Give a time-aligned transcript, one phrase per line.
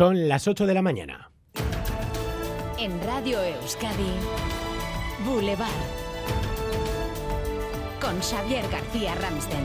[0.00, 1.30] Son las 8 de la mañana.
[2.78, 4.14] En Radio Euskadi,
[5.26, 5.68] Boulevard.
[8.00, 9.60] Con Xavier García Ramsten.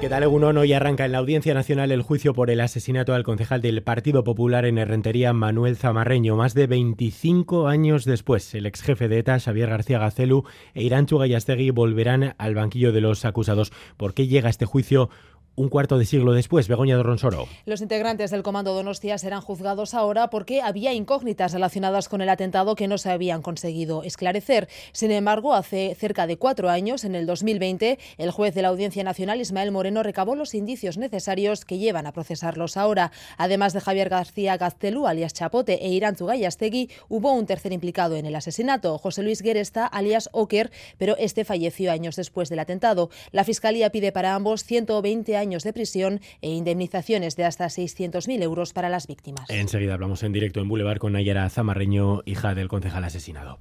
[0.00, 0.58] ¿Qué tal, Egunon?
[0.58, 4.24] Hoy arranca en la Audiencia Nacional el juicio por el asesinato al concejal del Partido
[4.24, 6.36] Popular en Herrentería, Manuel Zamarreño.
[6.36, 10.44] Más de 25 años después, el ex jefe de ETA, Xavier García Gacelu,
[10.74, 13.72] e Irán Chugallastegui volverán al banquillo de los acusados.
[13.96, 15.10] ¿Por qué llega este juicio
[15.56, 17.46] un cuarto de siglo después, Begoña de Ronsoro.
[17.64, 22.74] Los integrantes del Comando Donostia serán juzgados ahora porque había incógnitas relacionadas con el atentado
[22.74, 24.68] que no se habían conseguido esclarecer.
[24.92, 29.04] Sin embargo, hace cerca de cuatro años, en el 2020, el juez de la Audiencia
[29.04, 33.12] Nacional, Ismael Moreno, recabó los indicios necesarios que llevan a procesarlos ahora.
[33.36, 38.26] Además de Javier García Gaztelu, alias Chapote, e Irán Zugayastegui, hubo un tercer implicado en
[38.26, 43.10] el asesinato, José Luis Gueresta, alias Oker, pero este falleció años después del atentado.
[43.30, 48.42] La Fiscalía pide para ambos 120 años años de prisión e indemnizaciones de hasta 600.000
[48.42, 49.48] euros para las víctimas.
[49.50, 53.58] Enseguida hablamos en directo en Boulevard con Nayara Zamarreño, hija del concejal asesinado.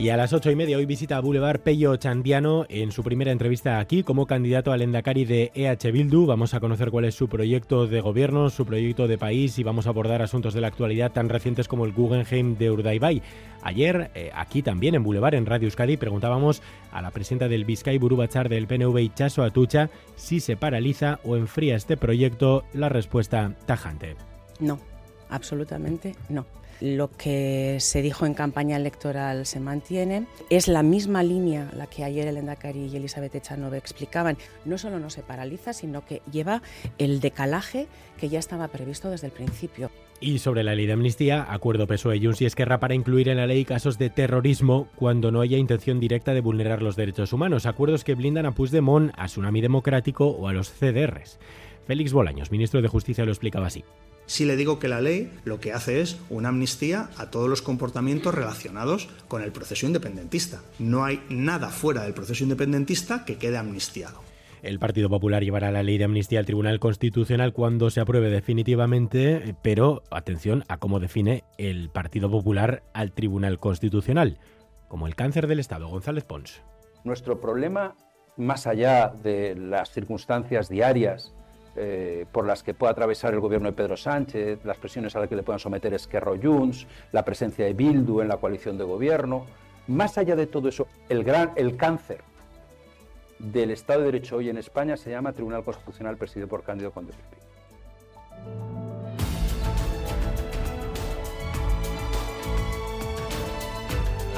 [0.00, 3.32] Y a las ocho y media hoy visita a Boulevard Pello Chandiano en su primera
[3.32, 6.24] entrevista aquí como candidato al Endacari de EH Bildu.
[6.24, 9.86] Vamos a conocer cuál es su proyecto de gobierno, su proyecto de país y vamos
[9.86, 13.20] a abordar asuntos de la actualidad tan recientes como el Guggenheim de Urdaibai.
[13.62, 16.62] Ayer, eh, aquí también en Boulevard, en Radio Euskadi, preguntábamos
[16.92, 21.76] a la presidenta del Vizcay Burubachar del PNV, Chaso Atucha, si se paraliza o enfría
[21.76, 22.64] este proyecto.
[22.72, 24.16] La respuesta tajante.
[24.60, 24.78] No,
[25.28, 26.46] absolutamente no
[26.80, 30.26] lo que se dijo en campaña electoral se mantiene.
[30.48, 34.36] Es la misma línea la que ayer el Endacari y Elizabeth Echanove explicaban.
[34.64, 36.62] No solo no se paraliza, sino que lleva
[36.98, 37.86] el decalaje
[38.18, 39.90] que ya estaba previsto desde el principio.
[40.20, 43.46] Y sobre la ley de amnistía, acuerdo PSOE Junts y Esquerra para incluir en la
[43.46, 47.64] ley casos de terrorismo cuando no haya intención directa de vulnerar los derechos humanos.
[47.64, 51.38] Acuerdos que blindan a Puigdemont, a Tsunami Democrático o a los CDRs.
[51.86, 53.82] Félix Bolaños, ministro de Justicia, lo explicaba así
[54.30, 57.62] si le digo que la ley lo que hace es una amnistía a todos los
[57.62, 60.60] comportamientos relacionados con el proceso independentista.
[60.78, 64.20] No hay nada fuera del proceso independentista que quede amnistiado.
[64.62, 69.56] El Partido Popular llevará la ley de amnistía al Tribunal Constitucional cuando se apruebe definitivamente,
[69.62, 74.38] pero atención a cómo define el Partido Popular al Tribunal Constitucional,
[74.86, 75.88] como el cáncer del Estado.
[75.88, 76.62] González Pons.
[77.02, 77.96] Nuestro problema,
[78.36, 81.34] más allá de las circunstancias diarias
[81.76, 85.28] eh, por las que pueda atravesar el gobierno de Pedro Sánchez, las presiones a las
[85.28, 89.46] que le puedan someter Esquerro Junts, la presencia de Bildu en la coalición de gobierno.
[89.86, 92.22] Más allá de todo eso, el, gran, el cáncer
[93.38, 97.12] del Estado de Derecho hoy en España se llama Tribunal Constitucional presidido por Cándido Conde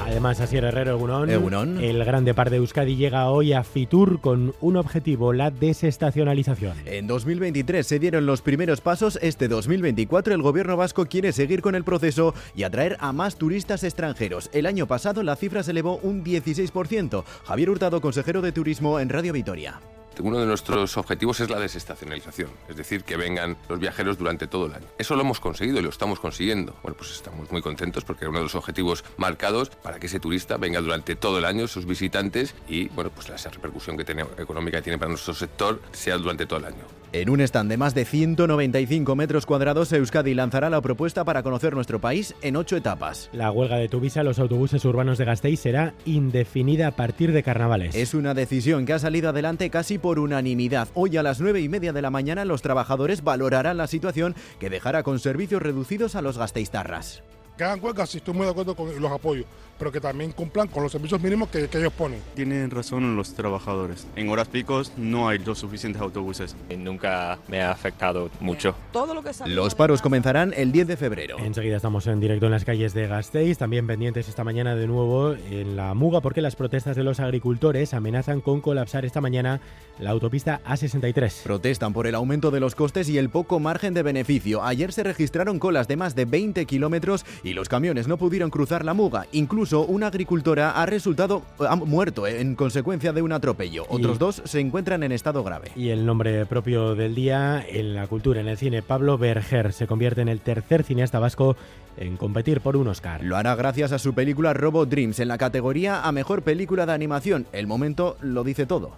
[0.05, 4.77] Además, Asier Herrero Egunon, el grande par de Euskadi llega hoy a Fitur con un
[4.77, 6.73] objetivo, la desestacionalización.
[6.85, 11.75] En 2023 se dieron los primeros pasos, este 2024 el gobierno vasco quiere seguir con
[11.75, 14.49] el proceso y atraer a más turistas extranjeros.
[14.53, 17.23] El año pasado la cifra se elevó un 16%.
[17.45, 19.79] Javier Hurtado, consejero de Turismo en Radio Vitoria.
[20.21, 24.67] Uno de nuestros objetivos es la desestacionalización, es decir, que vengan los viajeros durante todo
[24.67, 24.85] el año.
[24.97, 26.75] Eso lo hemos conseguido y lo estamos consiguiendo.
[26.83, 30.19] Bueno, pues estamos muy contentos porque es uno de los objetivos marcados para que ese
[30.19, 34.23] turista venga durante todo el año, sus visitantes, y bueno, pues esa repercusión que tiene,
[34.37, 37.03] económica que tiene para nuestro sector sea durante todo el año.
[37.13, 41.75] En un stand de más de 195 metros cuadrados, Euskadi lanzará la propuesta para conocer
[41.75, 43.29] nuestro país en ocho etapas.
[43.33, 47.93] La huelga de Tuvisa, los autobuses urbanos de Gasteiz, será indefinida a partir de carnavales.
[47.93, 50.89] Es una decisión que ha salido adelante casi por unanimidad.
[50.95, 54.69] Hoy a las nueve y media de la mañana los trabajadores valorarán la situación que
[54.69, 57.23] dejará con servicios reducidos a los gasteiztarras.
[57.57, 59.45] Que hagan huelga, sí estoy muy de acuerdo con los apoyos
[59.77, 62.19] pero que también cumplan con los servicios mínimos que, ellos ponen.
[62.35, 64.07] Tienen razón los trabajadores.
[64.15, 66.55] En horas picos no hay los suficientes autobuses.
[66.77, 68.75] Nunca me ha afectado mucho.
[68.91, 71.37] Todo lo que los paros comenzarán el 10 de febrero.
[71.39, 75.33] Enseguida estamos en directo en las calles de Gasteiz, también pendientes esta mañana de nuevo
[75.33, 79.61] en la Muga porque las protestas de los agricultores amenazan con colapsar esta mañana
[79.99, 81.43] la autopista A63.
[81.43, 84.63] Protestan por el aumento de los costes y el poco margen de beneficio.
[84.63, 88.85] Ayer se registraron colas de más de 20 kilómetros y los camiones no pudieron cruzar
[88.85, 89.27] la Muga.
[89.31, 93.87] Incluso Incluso una agricultora ha resultado ha muerto en consecuencia de un atropello.
[93.89, 95.71] Otros dos se encuentran en estado grave.
[95.75, 99.87] Y el nombre propio del día en la cultura, en el cine, Pablo Berger, se
[99.87, 101.55] convierte en el tercer cineasta vasco
[101.97, 103.23] en competir por un Oscar.
[103.23, 106.93] Lo hará gracias a su película Robo Dreams en la categoría a mejor película de
[106.93, 107.47] animación.
[107.51, 108.91] El momento lo dice todo.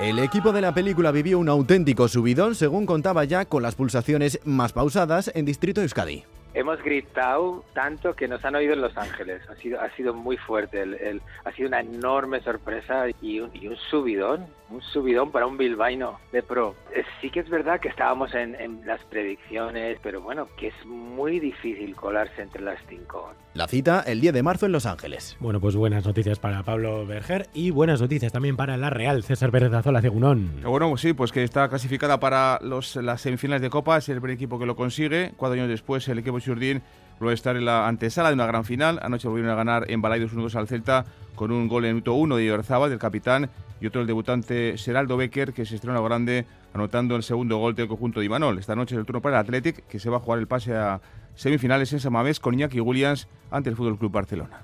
[0.00, 4.40] El equipo de la película vivió un auténtico subidón según contaba ya con las pulsaciones
[4.44, 6.24] más pausadas en Distrito Euskadi.
[6.60, 9.40] Hemos gritado tanto que nos han oído en Los Ángeles.
[9.48, 10.82] Ha sido, ha sido muy fuerte.
[10.82, 14.46] El, ha sido una enorme sorpresa y un, y un, subidón.
[14.68, 16.76] Un subidón para un bilbaíno de pro.
[16.94, 20.84] Eh, sí que es verdad que estábamos en, en, las predicciones, pero bueno, que es
[20.84, 23.32] muy difícil colarse entre las cinco.
[23.52, 25.36] La cita el 10 de marzo en Los Ángeles.
[25.40, 29.24] Bueno, pues buenas noticias para Pablo Berger y buenas noticias también para la Real.
[29.24, 30.60] César Pérez Azola Cegunón.
[30.62, 33.96] Bueno, pues sí, pues que está clasificada para los, las semifinales de Copa.
[33.96, 35.32] Es el primer equipo que lo consigue.
[35.36, 36.82] Cuatro años después, el equipo Jurdín
[37.18, 38.98] vuelve a estar en la antesala de una gran final.
[39.02, 41.04] Anoche volvieron a ganar en Balaidos 1 al Celta
[41.34, 43.48] con un gol en minuto 1 de Orzaba, del capitán,
[43.80, 46.44] y otro el debutante Seraldo Becker, que se estrena grande
[46.74, 48.58] anotando el segundo gol del conjunto de Imanol.
[48.58, 50.76] Esta noche es el turno para el Athletic, que se va a jugar el pase
[50.76, 51.00] a
[51.34, 54.60] semifinales en Samamés con Iñaki Williams ante el Fútbol Club Barcelona.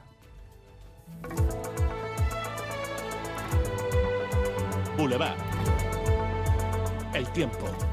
[4.96, 5.36] Boulevard.
[7.14, 7.85] El tiempo.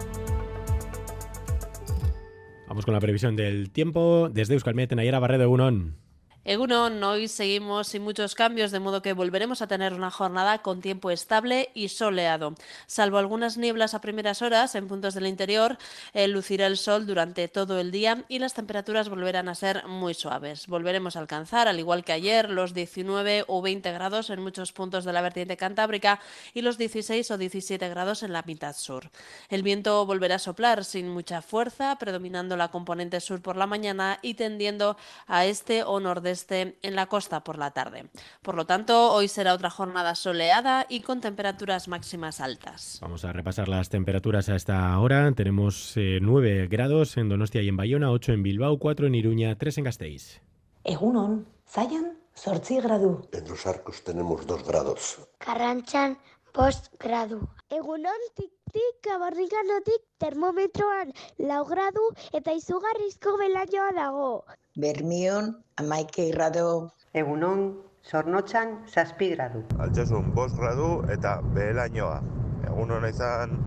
[2.67, 6.02] Vamos con la previsión del tiempo desde Euskalmet en Ayera Barredo Egunon.
[6.45, 10.81] Egunon, hoy seguimos sin muchos cambios, de modo que volveremos a tener una jornada con
[10.81, 12.55] tiempo estable y soleado.
[12.85, 15.77] Salvo algunas nieblas a primeras horas en puntos del interior,
[16.13, 20.13] eh, lucirá el sol durante todo el día y las temperaturas volverán a ser muy
[20.13, 20.67] suaves.
[20.67, 25.05] Volveremos a alcanzar, al igual que ayer, los 19 o 20 grados en muchos puntos
[25.05, 26.19] de la vertiente cantábrica
[26.53, 29.11] y los 16 o 17 grados en la mitad sur.
[29.47, 34.19] El viento volverá a soplar sin mucha fuerza, predominando la componente sur por la mañana
[34.21, 38.09] y tendiendo a este o nordeste en la costa por la tarde.
[38.41, 42.99] Por lo tanto, hoy será otra jornada soleada y con temperaturas máximas altas.
[43.01, 45.31] Vamos a repasar las temperaturas a esta hora.
[45.33, 49.57] Tenemos eh, 9 grados en Donostia y en Bayona, 8 en Bilbao, 4 en Iruña,
[49.57, 50.41] 3 en Gasteiz.
[50.83, 53.27] Egunon, Zayan, sortzi gradu.
[53.31, 55.19] En los arcos tenemos 2 grados.
[55.37, 56.17] Karranchan,
[56.51, 57.47] post gradu.
[57.69, 61.13] Egunon, tik-tik, abarriganotik, termometroan
[61.49, 62.03] lau gradu
[62.39, 64.29] eta izugarrizko belainoa dago.
[64.75, 66.89] Bermion, amaike gradu.
[67.13, 67.75] Egunon,
[68.09, 69.61] zornotxan, zazpi gradu.
[69.77, 72.21] Altsasun, bost gradu eta behelainoa.
[72.65, 73.65] Egunon izan...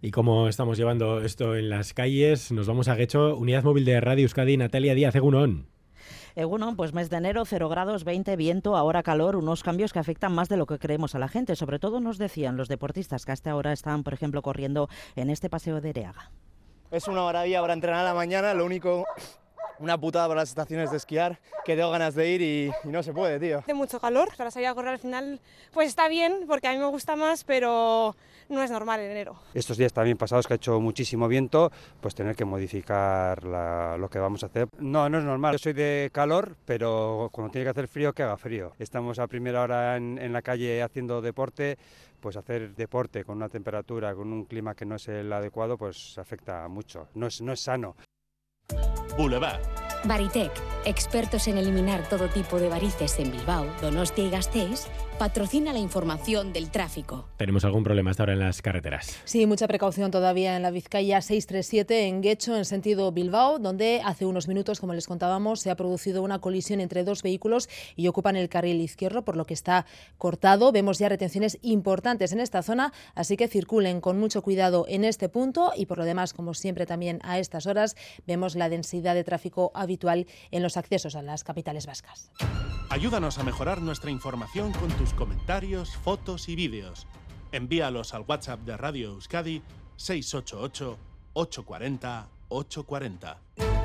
[0.00, 4.00] Y como estamos llevando esto en las calles, nos vamos a Guecho, Unidad Móvil de
[4.00, 5.66] Radio Euskadi, Natalia Díaz, Egunon.
[6.36, 10.32] Egunon, pues mes de enero, 0 grados, 20, viento, ahora calor, unos cambios que afectan
[10.32, 11.56] más de lo que creemos a la gente.
[11.56, 15.50] Sobre todo nos decían los deportistas que hasta ahora están, por ejemplo, corriendo en este
[15.50, 16.30] paseo de Ereaga.
[16.92, 19.04] Es una maravilla para entrenar a la mañana, lo único
[19.78, 23.02] una putada para las estaciones de esquiar, que tengo ganas de ir y, y, no
[23.02, 23.58] se puede, tío.
[23.58, 25.40] Hace mucho calor, para salir a correr al final
[25.72, 28.14] pues está bien, porque a mí me gusta más, pero
[28.48, 29.36] no es normal en enero.
[29.54, 31.70] Estos días también pasados que ha hecho muchísimo viento,
[32.00, 34.68] pues tener que modificar la, lo que vamos a hacer.
[34.78, 35.52] No, no es normal.
[35.52, 38.72] Yo soy de calor, pero cuando tiene que hacer frío, que haga frío.
[38.78, 41.78] Estamos a primera hora en, en la calle haciendo deporte,
[42.20, 46.16] pues hacer deporte con una temperatura, con un clima que no es el adecuado, pues
[46.18, 47.08] afecta mucho.
[47.14, 47.96] No es, no es sano.
[49.16, 49.60] Boulevard.
[50.04, 50.52] Baritec,
[50.84, 54.86] expertos en eliminar todo tipo de varices en Bilbao, Donostia y Gasteiz,
[55.18, 57.28] patrocina la información del tráfico.
[57.36, 59.18] Tenemos algún problema hasta ahora en las carreteras.
[59.24, 64.26] Sí, mucha precaución todavía en la Vizcaya 637 en Guecho, en sentido Bilbao, donde hace
[64.26, 68.36] unos minutos, como les contábamos, se ha producido una colisión entre dos vehículos y ocupan
[68.36, 69.86] el carril izquierdo, por lo que está
[70.18, 70.70] cortado.
[70.70, 75.28] Vemos ya retenciones importantes en esta zona, así que circulen con mucho cuidado en este
[75.28, 79.24] punto y por lo demás, como siempre también a estas horas, vemos la densidad de
[79.24, 82.30] tráfico habitual en los accesos a las capitales vascas.
[82.90, 87.06] Ayúdanos a mejorar nuestra información con comentarios, fotos y vídeos.
[87.52, 89.62] Envíalos al WhatsApp de Radio Euskadi
[89.96, 90.98] 688
[91.34, 93.77] 840 840.